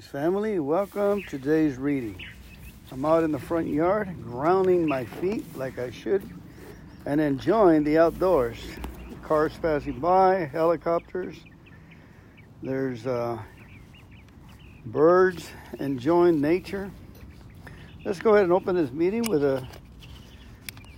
[0.00, 2.22] Family, welcome to today's reading.
[2.92, 6.22] I'm out in the front yard, grounding my feet like I should,
[7.06, 8.58] and enjoying the outdoors.
[9.22, 11.36] Cars passing by, helicopters.
[12.62, 13.38] There's uh,
[14.84, 15.48] birds
[15.80, 16.90] enjoying nature.
[18.04, 19.66] Let's go ahead and open this meeting with a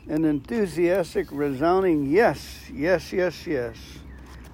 [0.08, 3.76] an enthusiastic, resounding yes, yes, yes, yes.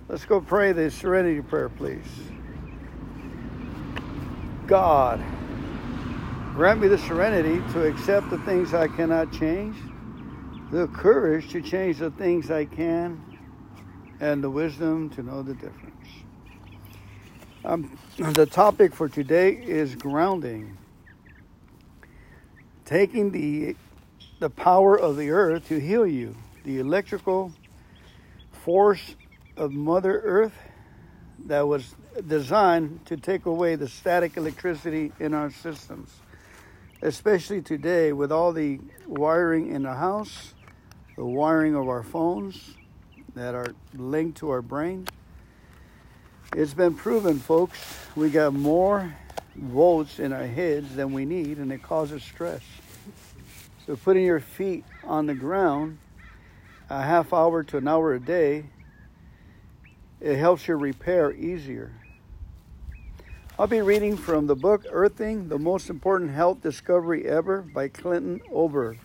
[0.06, 2.04] Let's go pray the serenity prayer, please.
[4.66, 5.22] God,
[6.54, 9.76] grant me the serenity to accept the things I cannot change,
[10.70, 13.22] the courage to change the things I can,
[14.20, 16.08] and the wisdom to know the difference.
[17.62, 20.78] Um, the topic for today is grounding.
[22.86, 23.76] Taking the,
[24.38, 27.52] the power of the earth to heal you, the electrical
[28.64, 29.14] force
[29.58, 30.54] of Mother Earth
[31.46, 31.94] that was
[32.26, 36.10] designed to take away the static electricity in our systems,
[37.02, 40.54] especially today with all the wiring in the house,
[41.16, 42.74] the wiring of our phones
[43.34, 45.06] that are linked to our brain.
[46.56, 47.78] It's been proven, folks,
[48.14, 49.14] we got more
[49.56, 52.62] volts in our heads than we need, and it causes stress.
[53.86, 55.98] So, putting your feet on the ground
[56.88, 58.64] a half hour to an hour a day,
[60.24, 61.92] it helps your repair easier.
[63.58, 68.40] I'll be reading from the book Earthing, the Most Important Health Discovery Ever by Clinton
[68.50, 68.96] Ober,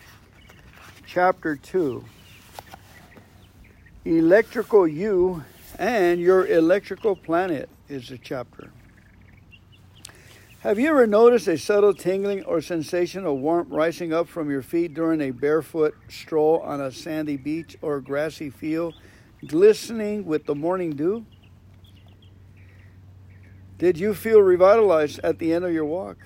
[1.06, 2.02] Chapter 2
[4.06, 5.44] Electrical You
[5.78, 8.70] and Your Electrical Planet is the chapter.
[10.60, 14.62] Have you ever noticed a subtle tingling or sensation of warmth rising up from your
[14.62, 18.94] feet during a barefoot stroll on a sandy beach or grassy field,
[19.46, 21.24] glistening with the morning dew?
[23.78, 26.18] Did you feel revitalized at the end of your walk?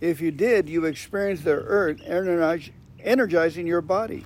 [0.00, 4.24] If you did, you experienced the earth energizing your body.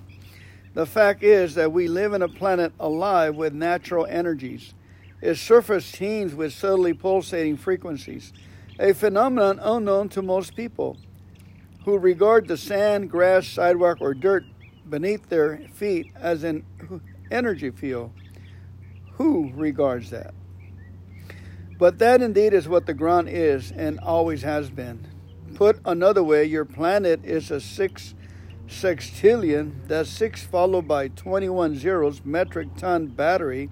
[0.75, 4.75] The fact is that we live in a planet alive with natural energies.
[5.21, 8.33] Its surface teems with subtly pulsating frequencies,
[8.79, 10.97] a phenomenon unknown to most people
[11.85, 14.45] who regard the sand, grass, sidewalk, or dirt
[14.89, 16.65] beneath their feet as an
[17.31, 18.13] energy field.
[19.21, 20.33] Who regards that?
[21.79, 25.07] But that indeed is what the ground is and always has been.
[25.57, 28.15] Put another way, your planet is a six
[28.67, 33.69] sextillion, that's six followed by 21 zeros, metric ton battery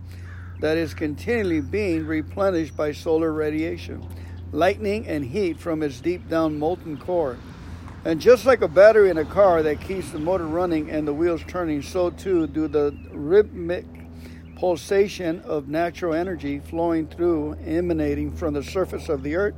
[0.60, 4.06] that is continually being replenished by solar radiation,
[4.53, 7.38] lightning, and heat from its deep down molten core.
[8.04, 11.14] And just like a battery in a car that keeps the motor running and the
[11.14, 13.87] wheels turning, so too do the rhythmic
[14.58, 19.54] pulsation of natural energy flowing through, emanating from the surface of the earth,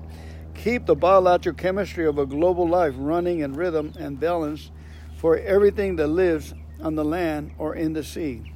[0.54, 4.70] keep the biological chemistry of a global life running in rhythm and balance
[5.16, 6.52] for everything that lives
[6.82, 8.52] on the land or in the sea.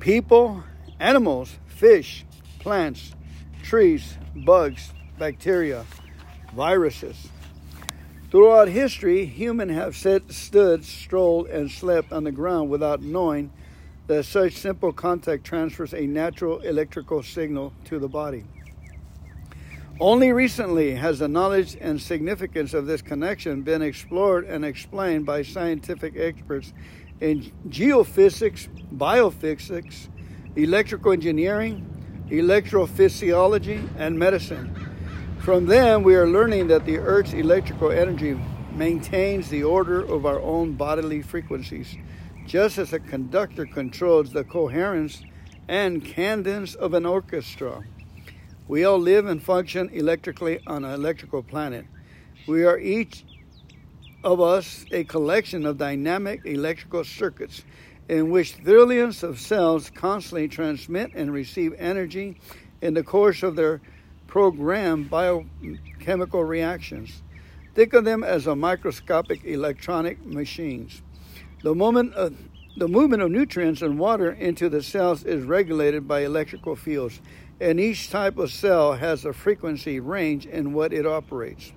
[0.00, 0.62] People,
[1.00, 2.26] animals, fish,
[2.58, 3.12] plants,
[3.62, 5.86] trees, bugs, bacteria,
[6.54, 7.28] viruses.
[8.30, 13.50] Throughout history, humans have sit, stood, strolled, and slept on the ground without knowing
[14.08, 18.44] that such simple contact transfers a natural electrical signal to the body.
[20.00, 25.42] Only recently has the knowledge and significance of this connection been explored and explained by
[25.42, 26.72] scientific experts
[27.20, 30.08] in geophysics, biophysics,
[30.56, 31.84] electrical engineering,
[32.30, 34.74] electrophysiology, and medicine.
[35.40, 38.40] From them, we are learning that the Earth's electrical energy
[38.72, 41.96] maintains the order of our own bodily frequencies
[42.48, 45.22] just as a conductor controls the coherence
[45.68, 47.84] and cadence of an orchestra.
[48.66, 51.84] We all live and function electrically on an electrical planet.
[52.46, 53.26] We are each
[54.24, 57.64] of us a collection of dynamic electrical circuits
[58.08, 62.40] in which trillions of cells constantly transmit and receive energy
[62.80, 63.82] in the course of their
[64.26, 67.22] programmed biochemical reactions.
[67.74, 71.02] Think of them as a microscopic electronic machines.
[71.62, 72.36] The moment of,
[72.76, 77.20] the movement of nutrients and water into the cells is regulated by electrical fields,
[77.60, 81.72] and each type of cell has a frequency range in what it operates.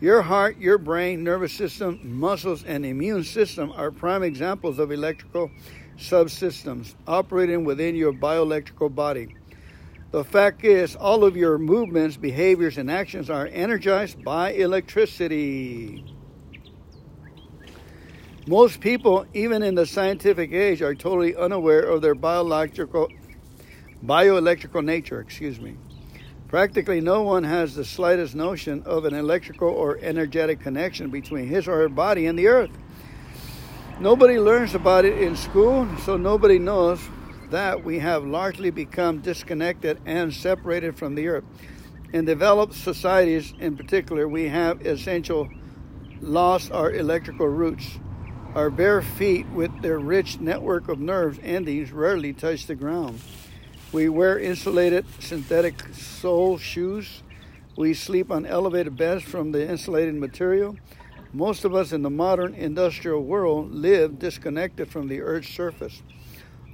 [0.00, 5.50] Your heart, your brain, nervous system, muscles, and immune system are prime examples of electrical
[5.96, 9.36] subsystems operating within your bioelectrical body.
[10.10, 16.04] The fact is, all of your movements, behaviors, and actions are energized by electricity.
[18.48, 23.08] Most people, even in the scientific age, are totally unaware of their biological,
[24.04, 25.20] bioelectrical nature.
[25.20, 25.76] Excuse me.
[26.46, 31.66] Practically no one has the slightest notion of an electrical or energetic connection between his
[31.66, 32.70] or her body and the earth.
[33.98, 37.00] Nobody learns about it in school, so nobody knows
[37.50, 41.44] that we have largely become disconnected and separated from the earth.
[42.12, 45.48] In developed societies, in particular, we have essential
[46.20, 47.98] lost our electrical roots.
[48.56, 53.20] Our bare feet, with their rich network of nerves endings, rarely touch the ground.
[53.92, 57.22] We wear insulated synthetic sole shoes.
[57.76, 60.74] We sleep on elevated beds from the insulated material.
[61.34, 66.02] Most of us in the modern industrial world live disconnected from the Earth's surface.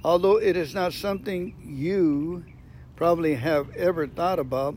[0.05, 2.45] Although it is not something you
[2.95, 4.75] probably have ever thought about,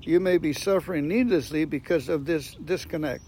[0.00, 3.24] you may be suffering needlessly because of this disconnect.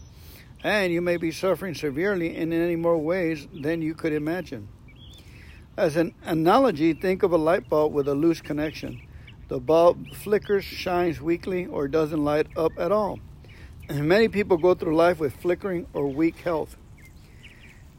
[0.65, 4.69] And you may be suffering severely in any more ways than you could imagine.
[5.77, 9.01] As an analogy, think of a light bulb with a loose connection.
[9.47, 13.21] The bulb flickers, shines weakly, or doesn't light up at all.
[13.89, 16.77] And many people go through life with flickering or weak health.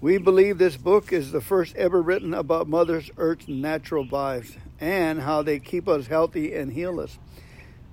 [0.01, 5.21] We believe this book is the first ever written about Mother Earth's natural lives and
[5.21, 7.17] how they keep us healthy and heal us.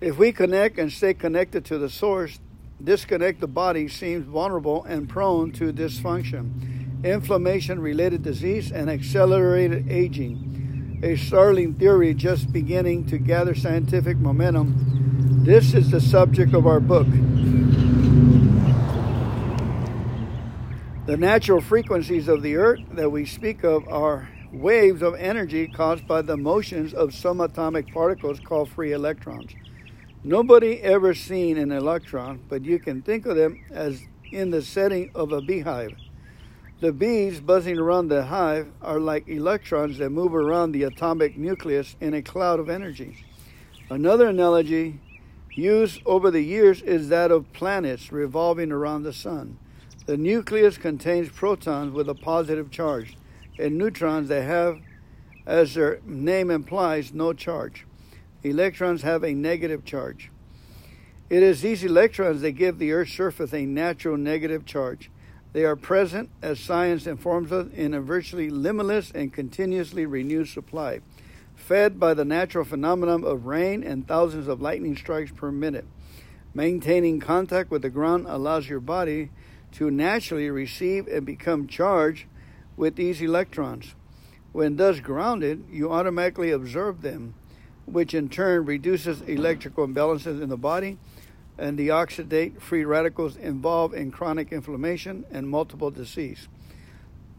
[0.00, 2.38] If we connect and stay connected to the source,
[2.82, 11.00] disconnect the body seems vulnerable and prone to dysfunction inflammation related disease, and accelerated aging.
[11.02, 15.44] A startling theory just beginning to gather scientific momentum.
[15.44, 17.06] This is the subject of our book.
[21.06, 26.06] The natural frequencies of the earth that we speak of are waves of energy caused
[26.08, 29.52] by the motions of subatomic particles called free electrons.
[30.26, 34.02] Nobody ever seen an electron, but you can think of them as
[34.32, 35.94] in the setting of a beehive.
[36.80, 41.94] The bees buzzing around the hive are like electrons that move around the atomic nucleus
[42.00, 43.24] in a cloud of energy.
[43.88, 44.98] Another analogy
[45.54, 49.56] used over the years is that of planets revolving around the sun.
[50.06, 53.16] The nucleus contains protons with a positive charge
[53.60, 54.80] and neutrons that have,
[55.46, 57.85] as their name implies, no charge.
[58.50, 60.30] Electrons have a negative charge.
[61.28, 65.10] It is these electrons that give the Earth's surface a natural negative charge.
[65.52, 71.00] They are present, as science informs us, in a virtually limitless and continuously renewed supply,
[71.56, 75.86] fed by the natural phenomenon of rain and thousands of lightning strikes per minute.
[76.54, 79.30] Maintaining contact with the ground allows your body
[79.72, 82.26] to naturally receive and become charged
[82.76, 83.94] with these electrons.
[84.52, 87.34] When thus grounded, you automatically absorb them,
[87.86, 90.98] which in turn reduces electrical imbalances in the body
[91.58, 96.48] and the oxidate free radicals involved in chronic inflammation and multiple disease.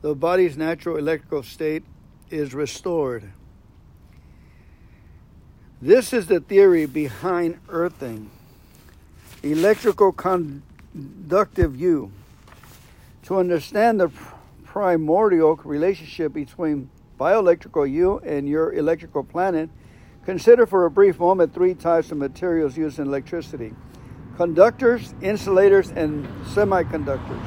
[0.01, 1.83] The body's natural electrical state
[2.29, 3.31] is restored.
[5.81, 8.31] This is the theory behind earthing.
[9.43, 12.11] Electrical conductive you.
[13.23, 14.09] To understand the
[14.65, 16.89] primordial relationship between
[17.19, 19.69] bioelectrical you and your electrical planet,
[20.27, 23.73] consider for a brief moment three types of materials used in electricity
[24.35, 27.41] conductors, insulators, and semiconductors.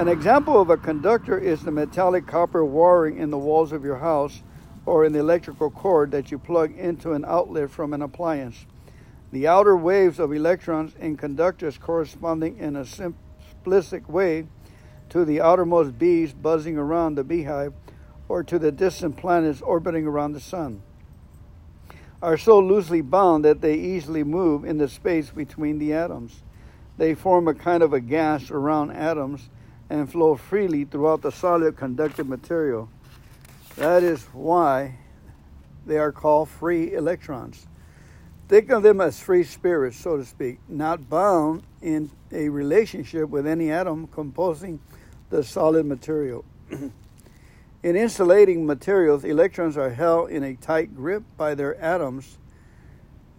[0.00, 3.98] An example of a conductor is the metallic copper wiring in the walls of your
[3.98, 4.42] house
[4.84, 8.66] or in the electrical cord that you plug into an outlet from an appliance.
[9.30, 14.48] The outer waves of electrons in conductors corresponding in a simplistic way
[15.10, 17.72] to the outermost bees buzzing around the beehive
[18.28, 20.82] or to the distant planets orbiting around the sun
[22.22, 26.42] are so loosely bound that they easily move in the space between the atoms.
[26.96, 29.50] They form a kind of a gas around atoms
[29.90, 32.88] and flow freely throughout the solid conductive material.
[33.76, 34.98] That is why
[35.84, 37.66] they are called free electrons.
[38.48, 43.46] Think of them as free spirits, so to speak, not bound in a relationship with
[43.46, 44.78] any atom composing
[45.30, 46.44] the solid material.
[47.82, 52.38] In insulating materials, electrons are held in a tight grip by their atoms.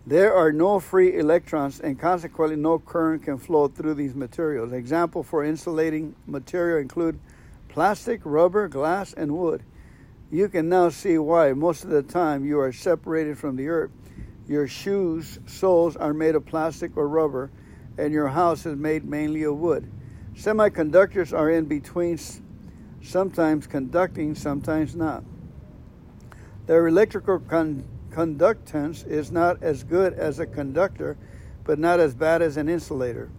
[0.05, 4.73] There are no free electrons, and consequently, no current can flow through these materials.
[4.73, 7.17] Example for insulating material include
[7.69, 9.63] plastic, rubber, glass, and wood.
[10.29, 13.91] You can now see why most of the time you are separated from the earth.
[14.45, 17.49] Your shoes, soles are made of plastic or rubber,
[17.97, 19.89] and your house is made mainly of wood.
[20.35, 22.17] Semiconductors are in between
[23.03, 25.23] sometimes conducting, sometimes not.
[26.65, 31.17] Their electrical con- conductance is not as good as a conductor,
[31.65, 33.29] but not as bad as an insulator.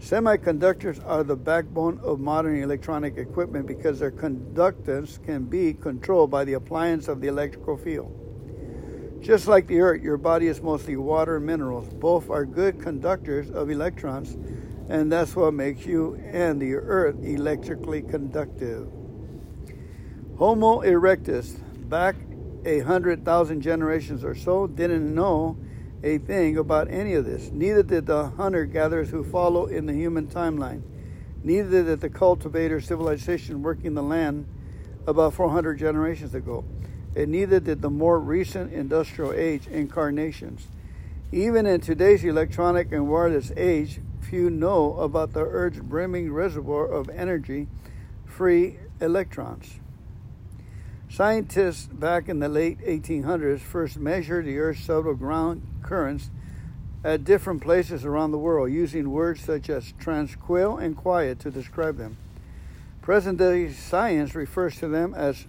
[0.00, 6.44] Semiconductors are the backbone of modern electronic equipment because their conductance can be controlled by
[6.44, 8.12] the appliance of the electrical field.
[9.20, 11.88] Just like the earth, your body is mostly water and minerals.
[11.94, 14.36] Both are good conductors of electrons,
[14.88, 18.88] and that's what makes you and the earth electrically conductive.
[20.38, 22.16] Homo erectus, back
[22.64, 25.56] a hundred thousand generations or so, didn't know
[26.02, 27.50] a thing about any of this.
[27.50, 30.82] Neither did the hunter gatherers who follow in the human timeline.
[31.42, 34.46] Neither did the cultivator civilization working the land
[35.06, 36.64] about 400 generations ago.
[37.14, 40.66] And neither did the more recent industrial age incarnations.
[41.32, 47.08] Even in today's electronic and wireless age, few know about the Earth's brimming reservoir of
[47.10, 47.68] energy
[48.24, 49.78] free electrons.
[51.08, 56.30] Scientists back in the late 1800s first measured the Earth's subtle ground currents
[57.04, 61.96] at different places around the world using words such as tranquil and quiet to describe
[61.96, 62.16] them.
[63.00, 65.46] Present day science refers to them as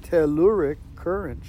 [0.00, 1.46] telluric currents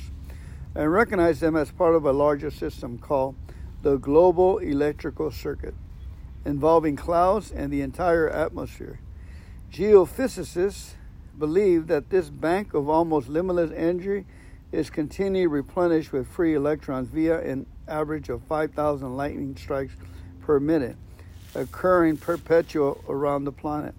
[0.75, 3.35] and recognizes them as part of a larger system called
[3.81, 5.73] the global electrical circuit,
[6.49, 8.99] involving clouds and the entire atmosphere.
[9.71, 10.93] Geophysicists
[11.37, 14.25] believe that this bank of almost limitless energy
[14.71, 19.93] is continually replenished with free electrons via an average of 5,000 lightning strikes
[20.41, 20.97] per minute,
[21.55, 23.95] occurring perpetual around the planet.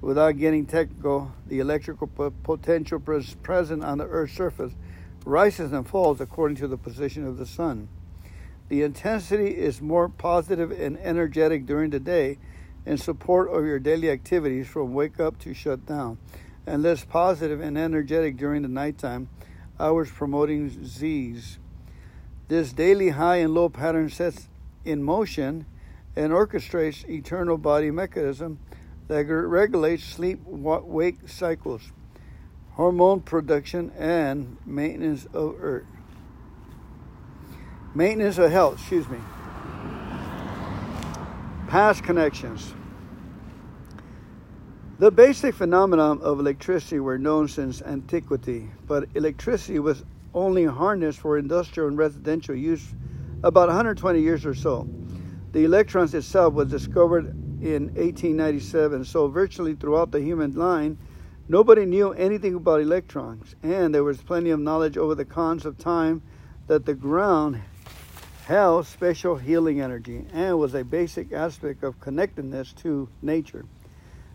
[0.00, 2.06] Without getting technical, the electrical
[2.42, 4.72] potential present on the Earth's surface
[5.24, 7.88] rises and falls according to the position of the sun.
[8.68, 12.38] The intensity is more positive and energetic during the day
[12.84, 16.18] in support of your daily activities from wake up to shut down,
[16.66, 19.28] and less positive and energetic during the nighttime
[19.78, 21.58] hours promoting Z's.
[22.48, 24.48] This daily high and low pattern sets
[24.84, 25.66] in motion
[26.14, 28.58] and orchestrates eternal body mechanism
[29.08, 31.92] that regulates sleep wake cycles,
[32.72, 35.86] hormone production, and maintenance of earth.
[37.96, 39.16] Maintenance of health, excuse me.
[41.66, 42.74] Past connections.
[44.98, 51.38] The basic phenomenon of electricity were known since antiquity, but electricity was only harnessed for
[51.38, 52.86] industrial and residential use
[53.42, 54.86] about 120 years or so.
[55.52, 57.28] The electrons itself was discovered
[57.62, 60.98] in 1897, so virtually throughout the human line,
[61.48, 65.78] nobody knew anything about electrons, and there was plenty of knowledge over the cons of
[65.78, 66.20] time
[66.66, 67.62] that the ground
[68.46, 73.64] held special healing energy and was a basic aspect of connectedness to nature.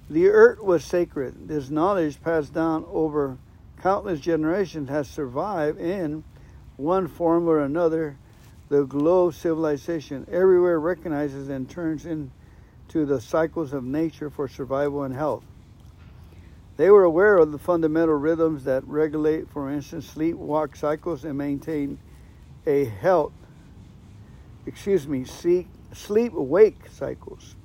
[0.10, 1.48] The earth was sacred.
[1.48, 3.38] This knowledge passed down over
[3.82, 6.26] countless generations has survived in
[6.76, 8.18] one form or another.
[8.68, 15.16] The globe civilization everywhere recognizes and turns into the cycles of nature for survival and
[15.16, 15.46] health.
[16.76, 21.38] They were aware of the fundamental rhythms that regulate, for instance, sleep walk cycles and
[21.38, 21.98] maintain
[22.66, 23.32] a health,
[24.66, 27.56] excuse me, seek sleep wake cycles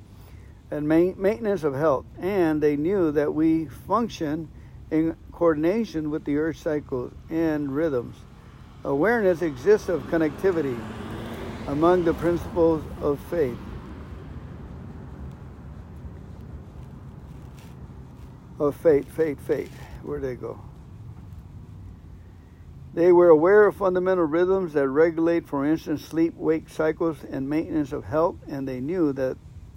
[0.71, 4.49] and maintenance of health, and they knew that we function
[4.91, 8.17] in coordination with the earth cycles and rhythms.
[8.85, 10.79] Awareness exists of connectivity
[11.69, 13.59] among the principles of faith.
[18.59, 19.73] Of faith, faith, faith.
[20.03, 20.59] Where'd they go?
[22.97, 27.93] They were aware of fundamental rhythms that regulate, for instance, sleep wake cycles and maintenance
[27.93, 29.37] of health, and they knew that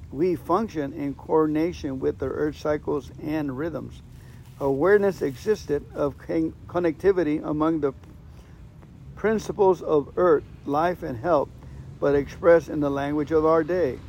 [0.10, 4.02] we function in coordination with the earth cycles and rhythms.
[4.62, 7.92] Awareness existed of connectivity among the
[9.18, 11.50] principles of earth, life, and health,
[12.00, 14.00] but expressed in the language of our day.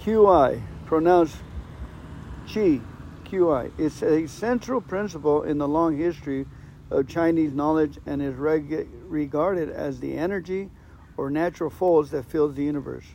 [0.00, 1.38] QI, pronounced
[2.48, 2.82] Qi,
[3.24, 6.44] QI, is a central principle in the long history
[6.90, 10.70] of Chinese knowledge and is reg- regarded as the energy
[11.16, 13.06] or natural force that fills the universe.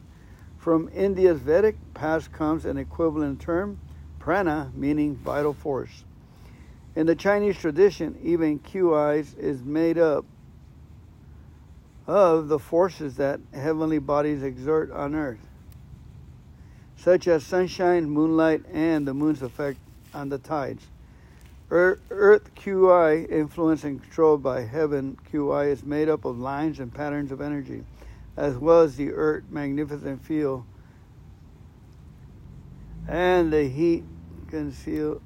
[0.58, 3.80] From India's Vedic past comes an equivalent term,
[4.20, 6.04] prana, meaning vital force.
[6.96, 10.26] In the Chinese tradition, even QI is made up
[12.06, 15.40] of the forces that heavenly bodies exert on earth,
[16.98, 19.80] such as sunshine, moonlight, and the moon's effect
[20.14, 20.86] on the tides.
[21.72, 27.32] Earth QI, influenced and controlled by heaven QI, is made up of lines and patterns
[27.32, 27.84] of energy
[28.36, 30.66] as well as the earth magnificent field
[33.08, 34.04] and the heat
[34.48, 35.22] concealed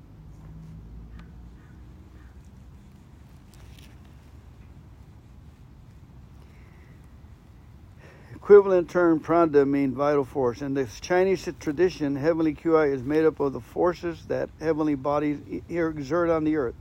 [8.46, 10.62] equivalent term prana means vital force.
[10.62, 15.40] In the Chinese tradition, heavenly QI is made up of the forces that heavenly bodies
[15.68, 16.76] exert on the earth,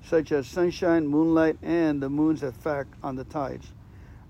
[0.00, 3.72] such as sunshine, moonlight, and the moon's effect on the tides.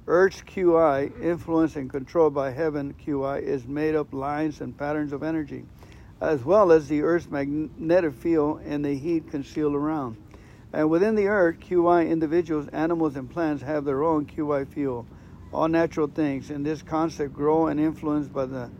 [0.06, 5.22] Earth's QI, influenced and controlled by heaven QI, is made up lines and patterns of
[5.22, 5.66] energy,
[6.22, 10.16] as well as the Earth's magnetic field and the heat concealed around.
[10.72, 15.04] And within the Earth, QI individuals, animals, and plants have their own QI field.
[15.52, 18.70] All natural things in this concept grow and influenced by the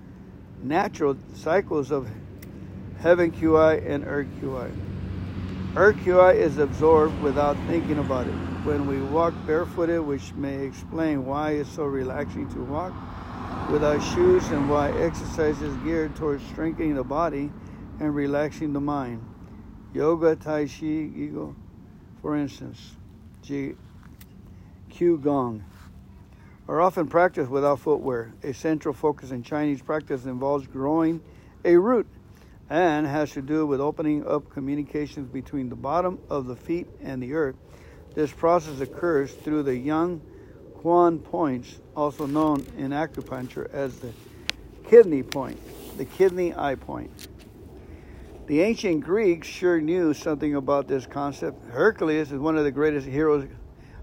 [0.63, 2.09] natural cycles of
[3.01, 4.71] heaven QI and earth QI.
[5.77, 8.35] Earth QI is absorbed without thinking about it
[8.65, 12.93] when we walk barefooted, which may explain why it's so relaxing to walk
[13.71, 17.51] without shoes and why exercise is geared towards strengthening the body
[18.01, 19.25] and relaxing the mind.
[19.95, 21.55] Yoga, Tai Chi, Eagle,
[22.21, 22.97] for instance,
[23.43, 23.75] G,
[24.91, 25.63] Qigong,
[26.69, 28.33] are often practiced without footwear.
[28.43, 31.21] A central focus in Chinese practice involves growing
[31.65, 32.07] a root
[32.71, 37.23] and has to do with opening up communications between the bottom of the feet and
[37.23, 37.57] the earth
[38.19, 40.21] this process occurs through the Yong
[40.75, 44.13] Quan points, also known in acupuncture as the
[44.89, 45.61] kidney point,
[45.97, 47.29] the kidney eye point.
[48.49, 51.65] The ancient Greeks sure knew something about this concept.
[51.71, 53.47] Hercules is one of the greatest heroes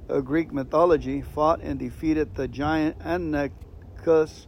[0.07, 4.47] of Greek mythology, fought and defeated the giant Anacus,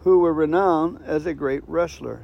[0.00, 2.20] who were renowned as a great wrestler.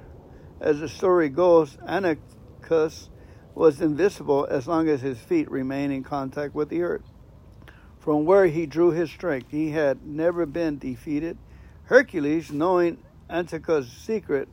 [0.60, 3.08] As the story goes, Anacus
[3.54, 7.04] was invisible as long as his feet remained in contact with the earth.
[7.98, 11.38] From where he drew his strength, he had never been defeated.
[11.84, 12.98] Hercules, knowing
[13.28, 14.48] Antica's secret,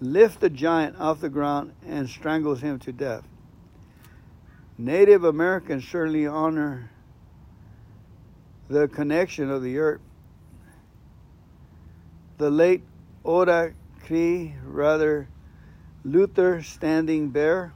[0.00, 3.24] lifts the giant off the ground and strangles him to death.
[4.78, 6.90] Native Americans certainly honor
[8.68, 10.00] the connection of the earth.
[12.36, 12.82] The late
[13.24, 13.72] Oda
[14.04, 15.28] Cree rather
[16.04, 17.72] Luther Standing Bear,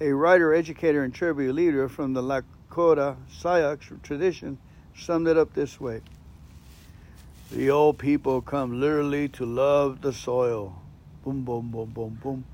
[0.00, 4.58] a writer, educator, and tribute leader from the Lakota Sioux tradition,
[4.96, 6.00] summed it up this way
[7.52, 10.76] The old people come literally to love the soil.
[11.24, 12.44] Boom, boom, boom, boom, boom.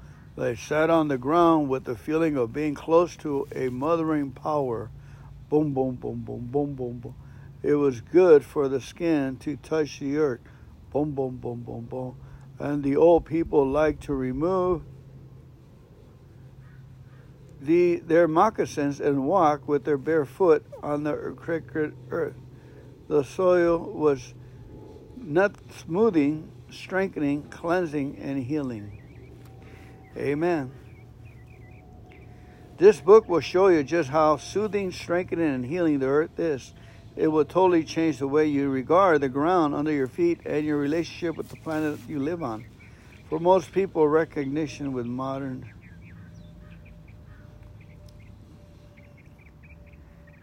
[0.40, 4.90] They sat on the ground with the feeling of being close to a mothering power.
[5.48, 7.14] Boom, boom, boom, boom, boom, boom, boom.
[7.62, 10.40] It was good for the skin to touch the earth.
[10.92, 12.16] Boom, boom, boom, boom, boom
[12.60, 14.82] and the old people liked to remove
[17.60, 22.36] the, their moccasins and walk with their bare foot on the crooked earth.
[23.08, 24.34] The soil was
[25.16, 28.99] not smoothing, strengthening, cleansing, and healing.
[30.16, 30.72] Amen.
[32.78, 36.72] This book will show you just how soothing, strengthening, and healing the earth is.
[37.14, 40.78] It will totally change the way you regard the ground under your feet and your
[40.78, 42.64] relationship with the planet you live on.
[43.28, 45.70] For most people, recognition with modern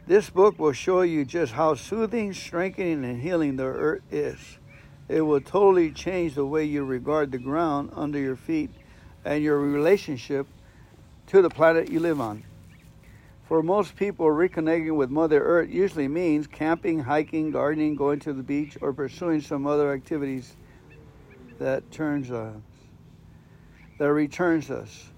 [0.07, 4.39] This book will show you just how soothing, strengthening, and healing the earth is.
[5.09, 8.69] It will totally change the way you regard the ground under your feet
[9.25, 10.47] and your relationship
[11.27, 12.43] to the planet you live on.
[13.47, 18.43] For most people, reconnecting with Mother Earth usually means camping, hiking, gardening, going to the
[18.43, 20.55] beach, or pursuing some other activities
[21.57, 22.55] that turns us,
[23.99, 25.09] that returns us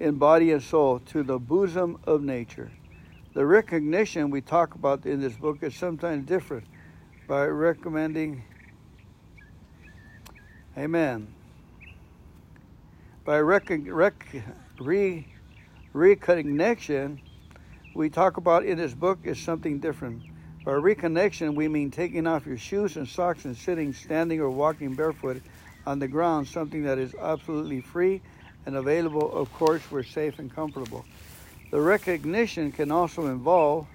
[0.00, 2.70] in body and soul to the bosom of nature.
[3.34, 6.66] The recognition we talk about in this book is sometimes different
[7.28, 8.42] by recommending,
[10.78, 11.35] Amen.
[13.26, 14.44] By rec- rec-
[14.78, 15.26] re-
[15.92, 17.18] reconnection,
[17.92, 20.22] we talk about in this book is something different.
[20.64, 24.94] By reconnection, we mean taking off your shoes and socks and sitting, standing, or walking
[24.94, 25.42] barefoot
[25.88, 28.22] on the ground, something that is absolutely free
[28.64, 31.04] and available, of course, we're safe and comfortable.
[31.72, 33.88] The recognition can also involve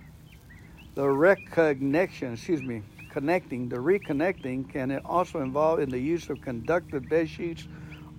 [0.96, 3.70] the reconnection, excuse me, connecting.
[3.70, 7.66] The reconnecting can also involve in the use of conductive bed sheets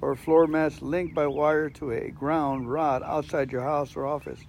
[0.03, 4.41] or floor mats linked by wire to a ground rod outside your house or office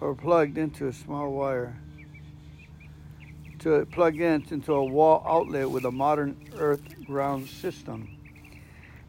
[0.00, 1.74] or plugged into a small wire
[3.60, 8.14] to plug in into a wall outlet with a modern earth ground system.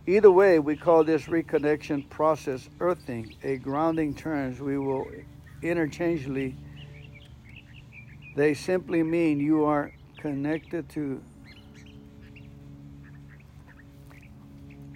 [0.07, 3.35] Either way, we call this reconnection process earthing.
[3.43, 5.05] A grounding terms we will
[5.61, 6.55] interchangeably
[8.35, 11.21] they simply mean you are connected to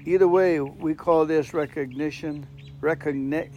[0.05, 2.47] Either way, we call this recognition
[2.81, 3.51] reconnect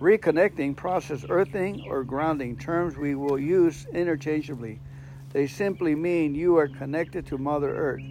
[0.00, 4.80] Reconnecting process earthing or grounding, terms we will use interchangeably.
[5.32, 8.02] They simply mean you are connected to Mother Earth.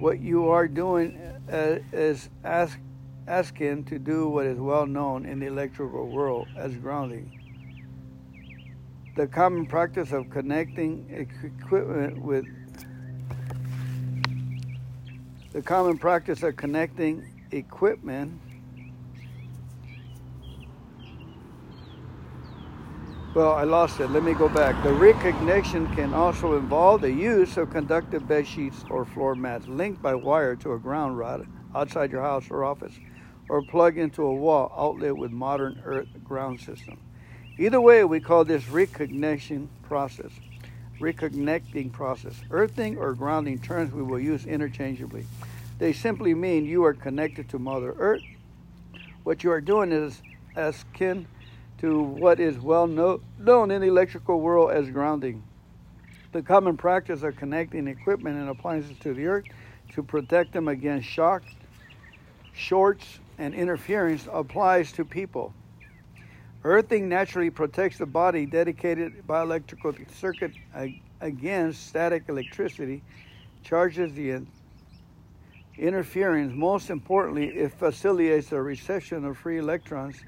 [0.00, 1.18] What you are doing
[1.50, 2.78] uh, is ask,
[3.26, 7.32] asking to do what is well known in the electrical world as grounding.
[9.16, 12.44] the common practice of connecting equipment with
[15.52, 18.40] the common practice of connecting equipment
[23.34, 24.10] Well, I lost it.
[24.10, 24.82] Let me go back.
[24.82, 30.02] The reconnection can also involve the use of conductive bed sheets or floor mats linked
[30.02, 32.94] by wire to a ground rod outside your house or office,
[33.48, 36.98] or plug into a wall outlet with modern earth ground system.
[37.58, 40.32] Either way, we call this reconnection process,
[41.00, 42.40] reconnecting process.
[42.50, 45.26] Earthing or grounding terms we will use interchangeably.
[45.78, 48.22] They simply mean you are connected to Mother Earth.
[49.22, 50.20] What you are doing is
[50.56, 51.26] as kin
[51.78, 55.42] to what is well known in the electrical world as grounding.
[56.32, 59.44] The common practice of connecting equipment and appliances to the earth
[59.94, 61.42] to protect them against shock,
[62.52, 65.54] shorts, and interference applies to people.
[66.64, 70.52] Earthing naturally protects the body dedicated by electrical circuit
[71.20, 73.02] against static electricity,
[73.62, 74.40] charges the
[75.78, 76.52] interference.
[76.54, 80.24] Most importantly, it facilitates the reception of free electrons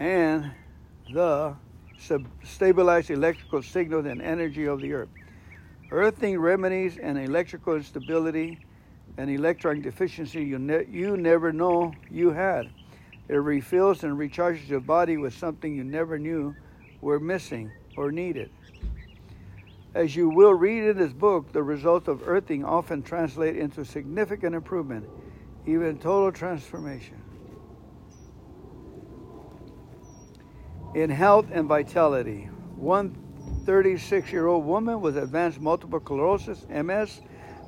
[0.00, 0.50] and
[1.10, 1.54] the
[2.42, 5.08] stabilized electrical signals and energy of the earth.
[5.90, 8.58] Earthing remedies and electrical instability
[9.16, 12.68] and electron deficiency you, ne- you never know you had.
[13.28, 16.54] It refills and recharges your body with something you never knew
[17.00, 18.50] were missing or needed.
[19.94, 24.54] As you will read in this book, the results of earthing often translate into significant
[24.54, 25.08] improvement,
[25.66, 27.20] even total transformation.
[30.94, 33.16] In health and vitality, one
[33.64, 37.20] 36 year old woman with advanced multiple sclerosis, MS,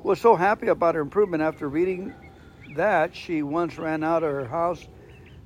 [0.03, 2.13] was so happy about her improvement after reading
[2.75, 4.87] that she once ran out of her house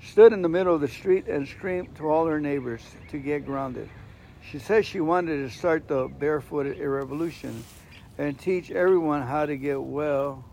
[0.04, 3.46] stood in the middle of the street and screamed to all her neighbors to get
[3.46, 3.88] grounded.
[4.50, 7.64] She said she wanted to start the barefooted revolution
[8.18, 10.46] and teach everyone how to get well.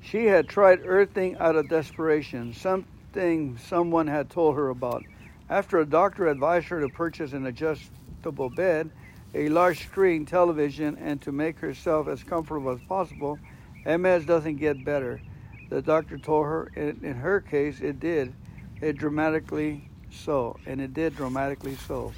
[0.00, 5.04] She had tried earthing out of desperation, something someone had told her about.
[5.50, 8.90] After a doctor advised her to purchase an adjustable bed,
[9.34, 13.38] a large screen television and to make herself as comfortable as possible,
[13.84, 15.20] MS doesn't get better.
[15.68, 18.32] The doctor told her, in, in her case, it did.
[18.80, 22.12] It dramatically so, and it did dramatically so.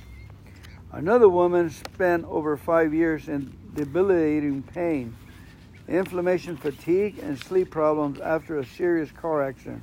[0.93, 5.17] Another woman spent over five years in debilitating pain,
[5.89, 9.83] inflammation, fatigue, and sleep problems after a serious car accident.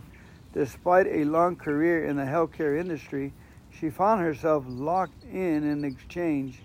[0.53, 3.33] Despite a long career in the healthcare industry,
[3.71, 6.59] she found herself locked in an exchange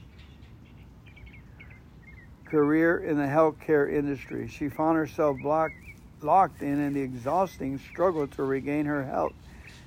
[2.52, 4.46] career in the healthcare industry.
[4.46, 5.74] She found herself blocked,
[6.20, 9.32] locked in in the exhausting struggle to regain her health.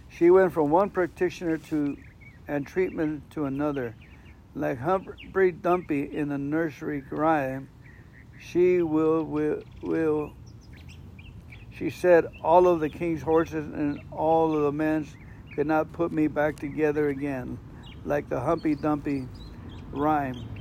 [0.10, 1.96] She went from one practitioner to
[2.48, 3.96] and treatment to another.
[4.56, 7.70] Like Humphrey Dumpy in the nursery rhyme,
[8.40, 10.34] she will, will, will,
[11.78, 15.16] she said, all of the king's horses and all of the men's
[15.54, 17.60] could not put me back together again,
[18.06, 19.28] like the Humpy Dumpy
[19.92, 20.55] rhyme.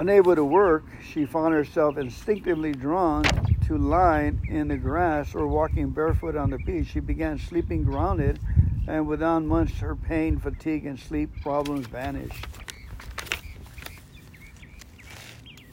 [0.00, 3.22] Unable to work, she found herself instinctively drawn
[3.66, 6.86] to lying in the grass or walking barefoot on the beach.
[6.86, 8.40] She began sleeping grounded,
[8.88, 12.46] and within months, her pain, fatigue, and sleep problems vanished.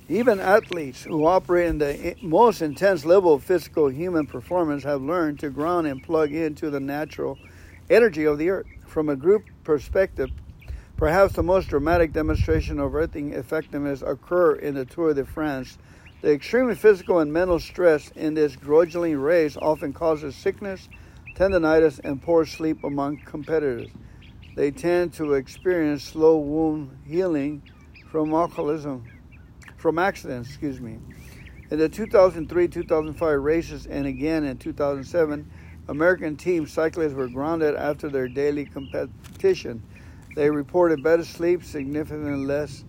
[0.09, 5.39] Even athletes who operate in the most intense level of physical human performance have learned
[5.39, 7.39] to ground and plug into the natural
[7.89, 8.67] energy of the earth.
[8.85, 10.31] From a group perspective,
[10.97, 15.77] Perhaps the most dramatic demonstration of earthing effectiveness occur in the Tour de France.
[16.21, 20.89] The extreme physical and mental stress in this grueling race often causes sickness,
[21.35, 23.89] tendonitis, and poor sleep among competitors.
[24.55, 27.61] They tend to experience slow wound healing
[28.09, 29.05] from alcoholism,
[29.77, 30.97] from accidents, excuse me.
[31.69, 35.47] In the 2003-2005 races and again in 2007,
[35.89, 39.83] American team cyclists were grounded after their daily competition.
[40.37, 42.85] They reported better sleep, significantly less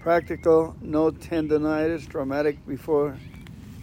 [0.00, 3.16] practical, no tendonitis, traumatic before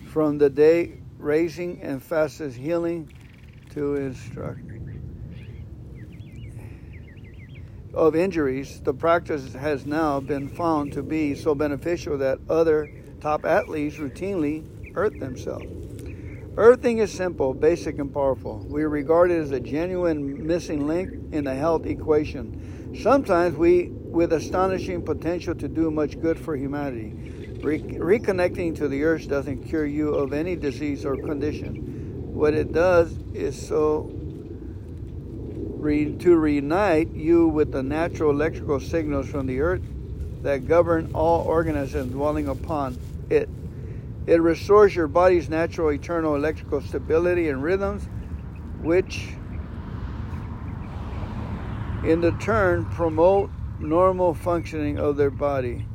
[0.08, 3.10] from the day raising and fastest healing
[3.70, 4.74] to instruction
[7.94, 8.82] of injuries.
[8.82, 14.94] The practice has now been found to be so beneficial that other top athletes routinely
[14.94, 15.97] hurt themselves.
[16.58, 18.66] Earthing is simple, basic, and powerful.
[18.68, 22.96] We regard it as a genuine missing link in the health equation.
[23.00, 27.60] Sometimes we with astonishing potential to do much good for humanity.
[27.62, 32.34] Re- reconnecting to the earth doesn't cure you of any disease or condition.
[32.34, 34.10] What it does is so
[35.78, 39.84] re- to reunite you with the natural electrical signals from the earth
[40.42, 42.98] that govern all organisms dwelling upon
[43.30, 43.48] it.
[44.28, 48.08] It restores your body's natural eternal electrical stability and rhythms,
[48.82, 49.30] which
[52.04, 55.86] in the turn promote normal functioning of their body.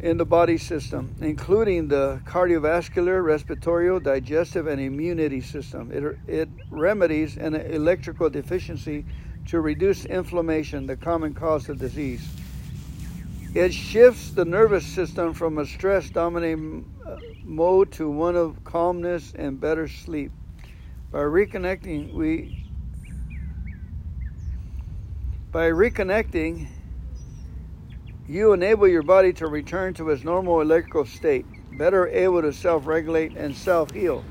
[0.00, 5.90] in the body system, including the cardiovascular, respiratory, digestive, and immunity system.
[5.92, 9.04] It, it remedies an electrical deficiency
[9.48, 12.28] to reduce inflammation, the common cause of disease.
[13.54, 19.32] It shifts the nervous system from a stress dominating uh, mode to one of calmness
[19.34, 20.32] and better sleep.
[21.10, 22.66] By reconnecting, we
[25.50, 26.68] by reconnecting,
[28.28, 31.46] you enable your body to return to its normal electrical state,
[31.78, 34.24] better able to self regulate and self heal.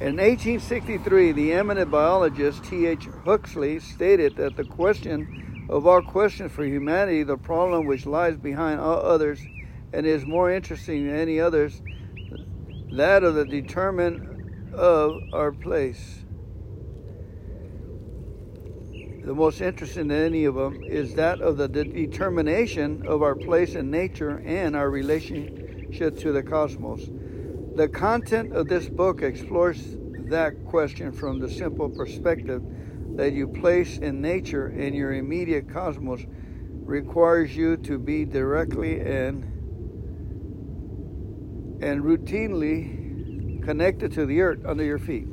[0.00, 3.06] In 1863, the eminent biologist T.H.
[3.24, 8.80] Huxley stated that the question of all questions for humanity, the problem which lies behind
[8.80, 9.40] all others
[9.92, 11.82] and is more interesting than any others,
[12.92, 16.24] that of the determinant of our place
[19.26, 23.74] the most interesting in any of them is that of the determination of our place
[23.74, 27.10] in nature and our relationship to the cosmos.
[27.74, 29.82] The content of this book explores
[30.28, 32.62] that question from the simple perspective
[33.16, 36.24] that you place in nature in your immediate cosmos
[36.84, 39.42] requires you to be directly and
[41.82, 45.26] and routinely connected to the earth under your feet.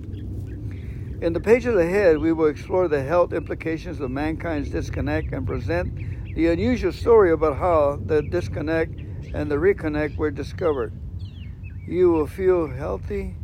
[1.21, 6.35] In the pages ahead, we will explore the health implications of mankind's disconnect and present
[6.35, 8.99] the unusual story about how the disconnect
[9.33, 10.91] and the reconnect were discovered.
[11.87, 13.35] You will feel healthy.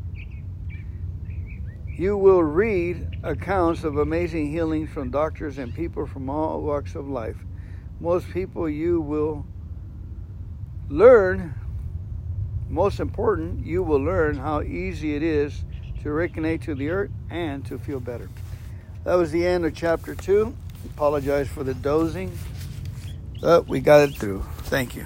[2.00, 7.10] You will read accounts of amazing healings from doctors and people from all walks of
[7.10, 7.36] life.
[8.00, 9.46] Most people you will
[10.88, 11.54] learn,
[12.70, 15.66] most important, you will learn how easy it is
[16.02, 18.30] to reconnect to the earth and to feel better.
[19.04, 20.56] That was the end of chapter two.
[20.96, 22.32] Apologize for the dozing,
[23.42, 24.46] but we got it through.
[24.60, 25.06] Thank you.